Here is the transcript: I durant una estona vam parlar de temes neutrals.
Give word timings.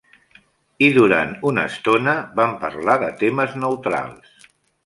I 0.85 0.87
durant 0.95 1.35
una 1.51 1.67
estona 1.73 2.17
vam 2.41 2.57
parlar 2.65 2.99
de 3.07 3.13
temes 3.23 3.55
neutrals. 3.63 4.53